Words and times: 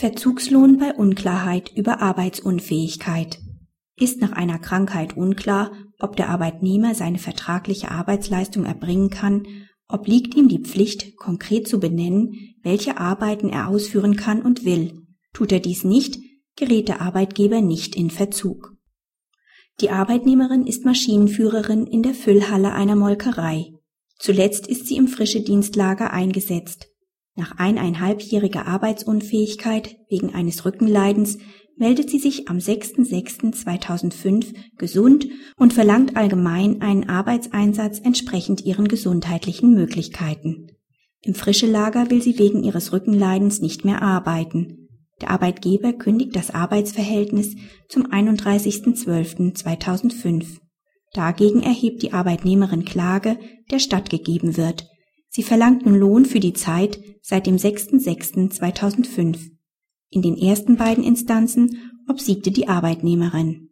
Verzugslohn 0.00 0.78
bei 0.78 0.94
Unklarheit 0.94 1.72
über 1.76 2.00
Arbeitsunfähigkeit. 2.00 3.38
Ist 3.98 4.22
nach 4.22 4.32
einer 4.32 4.58
Krankheit 4.58 5.14
unklar, 5.14 5.72
ob 5.98 6.16
der 6.16 6.30
Arbeitnehmer 6.30 6.94
seine 6.94 7.18
vertragliche 7.18 7.90
Arbeitsleistung 7.90 8.64
erbringen 8.64 9.10
kann, 9.10 9.46
obliegt 9.88 10.34
ihm 10.34 10.48
die 10.48 10.60
Pflicht, 10.60 11.18
konkret 11.18 11.68
zu 11.68 11.80
benennen, 11.80 12.32
welche 12.62 12.96
Arbeiten 12.96 13.50
er 13.50 13.68
ausführen 13.68 14.16
kann 14.16 14.40
und 14.40 14.64
will. 14.64 15.02
Tut 15.34 15.52
er 15.52 15.60
dies 15.60 15.84
nicht, 15.84 16.18
gerät 16.56 16.88
der 16.88 17.02
Arbeitgeber 17.02 17.60
nicht 17.60 17.94
in 17.94 18.08
Verzug. 18.08 18.72
Die 19.82 19.90
Arbeitnehmerin 19.90 20.66
ist 20.66 20.86
Maschinenführerin 20.86 21.86
in 21.86 22.02
der 22.02 22.14
Füllhalle 22.14 22.72
einer 22.72 22.96
Molkerei. 22.96 23.74
Zuletzt 24.18 24.66
ist 24.66 24.86
sie 24.86 24.96
im 24.96 25.08
frische 25.08 25.42
Dienstlager 25.42 26.10
eingesetzt. 26.10 26.89
Nach 27.40 27.56
eineinhalbjähriger 27.56 28.66
Arbeitsunfähigkeit 28.66 29.96
wegen 30.10 30.34
eines 30.34 30.66
Rückenleidens 30.66 31.38
meldet 31.78 32.10
sie 32.10 32.18
sich 32.18 32.50
am 32.50 32.58
6.6.2005 32.58 34.54
gesund 34.76 35.26
und 35.56 35.72
verlangt 35.72 36.18
allgemein 36.18 36.82
einen 36.82 37.08
Arbeitseinsatz 37.08 37.98
entsprechend 37.98 38.66
ihren 38.66 38.88
gesundheitlichen 38.88 39.72
Möglichkeiten. 39.72 40.66
Im 41.22 41.34
Frischelager 41.34 42.10
will 42.10 42.20
sie 42.20 42.38
wegen 42.38 42.62
ihres 42.62 42.92
Rückenleidens 42.92 43.62
nicht 43.62 43.86
mehr 43.86 44.02
arbeiten. 44.02 44.90
Der 45.22 45.30
Arbeitgeber 45.30 45.94
kündigt 45.94 46.36
das 46.36 46.50
Arbeitsverhältnis 46.50 47.56
zum 47.88 48.08
31.12.2005. 48.08 50.58
Dagegen 51.14 51.62
erhebt 51.62 52.02
die 52.02 52.12
Arbeitnehmerin 52.12 52.84
Klage, 52.84 53.38
der 53.70 53.78
stattgegeben 53.78 54.58
wird. 54.58 54.89
Sie 55.30 55.42
verlangt 55.44 55.86
nun 55.86 55.94
Lohn 55.94 56.26
für 56.26 56.40
die 56.40 56.52
Zeit 56.52 57.00
seit 57.22 57.46
dem 57.46 57.56
6.06.2005. 57.56 59.52
In 60.10 60.22
den 60.22 60.36
ersten 60.36 60.76
beiden 60.76 61.04
Instanzen 61.04 61.78
obsiegte 62.08 62.50
die 62.50 62.66
Arbeitnehmerin. 62.68 63.70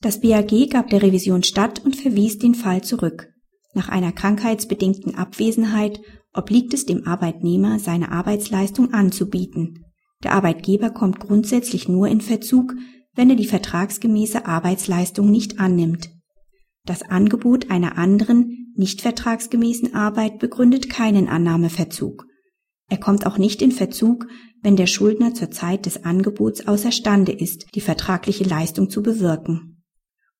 Das 0.00 0.20
BAG 0.20 0.70
gab 0.70 0.90
der 0.90 1.02
Revision 1.02 1.42
statt 1.42 1.82
und 1.84 1.96
verwies 1.96 2.38
den 2.38 2.54
Fall 2.54 2.84
zurück. 2.84 3.32
Nach 3.74 3.88
einer 3.88 4.12
krankheitsbedingten 4.12 5.16
Abwesenheit 5.16 6.00
obliegt 6.32 6.72
es 6.72 6.86
dem 6.86 7.08
Arbeitnehmer, 7.08 7.80
seine 7.80 8.12
Arbeitsleistung 8.12 8.94
anzubieten. 8.94 9.84
Der 10.22 10.32
Arbeitgeber 10.34 10.90
kommt 10.90 11.18
grundsätzlich 11.18 11.88
nur 11.88 12.06
in 12.06 12.20
Verzug, 12.20 12.74
wenn 13.14 13.30
er 13.30 13.36
die 13.36 13.46
vertragsgemäße 13.46 14.46
Arbeitsleistung 14.46 15.28
nicht 15.28 15.58
annimmt. 15.58 16.10
Das 16.84 17.02
Angebot 17.02 17.70
einer 17.70 17.98
anderen, 17.98 18.67
nicht 18.78 19.00
vertragsgemäßen 19.00 19.94
Arbeit 19.94 20.38
begründet 20.38 20.88
keinen 20.88 21.28
Annahmeverzug. 21.28 22.26
Er 22.88 22.98
kommt 22.98 23.26
auch 23.26 23.36
nicht 23.36 23.60
in 23.60 23.72
Verzug, 23.72 24.26
wenn 24.62 24.76
der 24.76 24.86
Schuldner 24.86 25.34
zur 25.34 25.50
Zeit 25.50 25.86
des 25.86 26.04
Angebots 26.04 26.66
außerstande 26.66 27.32
ist, 27.32 27.66
die 27.74 27.80
vertragliche 27.80 28.44
Leistung 28.44 28.88
zu 28.88 29.02
bewirken. 29.02 29.82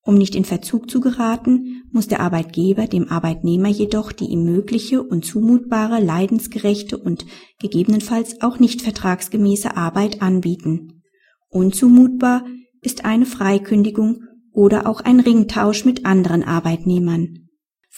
Um 0.03 0.15
nicht 0.15 0.35
in 0.35 0.47
Verzug 0.47 0.89
zu 0.91 1.01
geraten, 1.01 1.83
muss 1.93 2.09
der 2.09 2.21
Arbeitgeber 2.21 2.87
dem 2.87 3.11
Arbeitnehmer 3.11 3.69
jedoch 3.69 4.13
die 4.13 4.25
ihm 4.27 4.45
mögliche 4.45 5.03
und 5.03 5.25
zumutbare, 5.25 6.03
leidensgerechte 6.03 6.97
und 6.97 7.27
gegebenenfalls 7.61 8.41
auch 8.41 8.59
nicht 8.59 8.81
vertragsgemäße 8.81 9.77
Arbeit 9.77 10.23
anbieten. 10.23 11.03
Unzumutbar 11.51 12.47
ist 12.81 13.05
eine 13.05 13.27
Freikündigung 13.27 14.23
oder 14.53 14.87
auch 14.87 15.01
ein 15.01 15.21
Ringtausch 15.21 15.85
mit 15.85 16.07
anderen 16.07 16.43
Arbeitnehmern. 16.43 17.48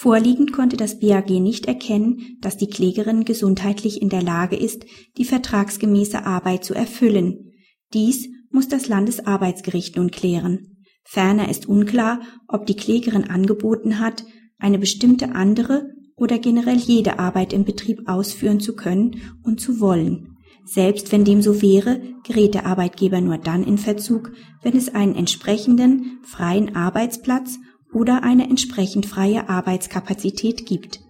Vorliegend 0.03 0.55
konnte 0.55 0.79
das 0.79 0.99
BAG 0.99 1.29
nicht 1.29 1.67
erkennen, 1.67 2.39
dass 2.41 2.57
die 2.57 2.69
Klägerin 2.69 3.27
gesundheitlich 3.27 4.01
in 4.01 4.09
der 4.09 4.23
Lage 4.23 4.57
ist, 4.57 4.87
die 5.19 5.27
vertragsgemäße 5.27 6.25
Arbeit 6.25 6.65
zu 6.65 6.73
erfüllen. 6.73 7.53
Dies 7.93 8.27
muss 8.51 8.67
das 8.67 8.89
Landesarbeitsgericht 8.89 9.97
nun 9.97 10.11
klären. 10.11 10.79
Ferner 11.05 11.51
ist 11.51 11.69
unklar, 11.69 12.21
ob 12.49 12.65
die 12.65 12.77
Klägerin 12.77 13.25
angeboten 13.25 13.99
hat, 13.99 14.25
eine 14.57 14.79
bestimmte 14.79 15.35
andere 15.35 15.91
oder 16.17 16.39
generell 16.39 16.79
jede 16.79 17.19
Arbeit 17.19 17.53
im 17.53 17.67
Betrieb 17.67 18.09
ausführen 18.09 18.59
zu 18.59 18.75
können 18.75 19.21
und 19.43 19.61
zu 19.61 19.81
wollen. 19.81 20.39
Selbst 20.65 21.13
wenn 21.13 21.27
dem 21.27 21.43
so 21.43 21.61
wäre, 21.61 22.01
gerät 22.27 22.55
der 22.55 22.65
Arbeitgeber 22.65 23.21
nur 23.21 23.37
dann 23.37 23.65
in 23.65 23.77
Verzug, 23.77 24.33
wenn 24.63 24.75
es 24.75 24.95
einen 24.95 25.15
entsprechenden 25.15 26.21
freien 26.23 26.75
Arbeitsplatz 26.75 27.59
oder 27.93 28.23
eine 28.23 28.45
entsprechend 28.45 29.07
freie 29.07 29.49
Arbeitskapazität 29.49 30.67
gibt. 30.67 31.01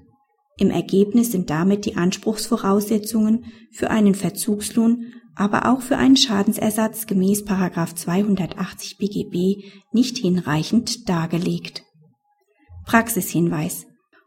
Im 0.59 0.71
Ergebnis 0.71 1.33
sind 1.33 1.51
damit 1.51 1.87
die 1.87 1.97
Anspruchsvoraussetzungen 1.97 3.47
für 3.73 3.91
einen 3.91 4.15
Verzugslohn, 4.15 5.07
aber 5.35 5.73
auch 5.73 5.81
für 5.81 5.97
einen 5.97 6.17
Schadensersatz 6.17 7.07
gemäß 7.07 7.45
280 7.45 8.99
BGB 8.99 9.65
nicht 9.93 10.19
hinreichend 10.19 11.09
dargelegt. 11.09 11.85
Praxishinweis. 12.85 13.87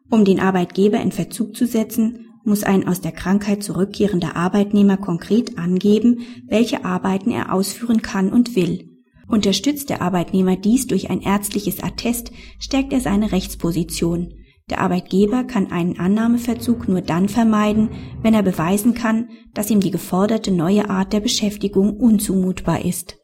Um 0.10 0.26
den 0.26 0.40
Arbeitgeber 0.40 1.00
in 1.00 1.12
Verzug 1.12 1.56
zu 1.56 1.68
setzen, 1.68 2.28
muss 2.44 2.64
ein 2.64 2.88
aus 2.88 3.02
der 3.02 3.12
Krankheit 3.12 3.64
zurückkehrender 3.64 4.36
Arbeitnehmer 4.36 4.98
konkret 4.98 5.58
angeben, 5.58 6.22
welche 6.48 6.84
Arbeiten 6.84 7.32
er 7.32 7.54
ausführen 7.54 8.02
kann 8.02 8.32
und 8.32 8.56
will. 8.56 8.93
Unterstützt 9.34 9.90
der 9.90 10.04
Arbeitnehmer 10.04 10.56
dies 10.56 10.86
durch 10.86 11.10
ein 11.10 11.20
ärztliches 11.20 11.82
Attest, 11.82 12.32
stärkt 12.60 12.94
er 12.94 13.02
seine 13.02 13.32
Rechtsposition. 13.32 14.36
Der 14.70 14.80
Arbeitgeber 14.80 15.44
kann 15.44 15.72
einen 15.72 15.98
Annahmeverzug 15.98 16.88
nur 16.88 17.02
dann 17.02 17.28
vermeiden, 17.28 17.90
wenn 18.22 18.36
er 18.36 18.44
beweisen 18.44 18.94
kann, 18.94 19.30
dass 19.56 19.72
ihm 19.72 19.80
die 19.80 19.90
geforderte 19.90 20.52
neue 20.52 20.88
Art 20.88 21.14
der 21.14 21.20
Beschäftigung 21.20 21.98
unzumutbar 21.98 22.86
ist 22.86 23.23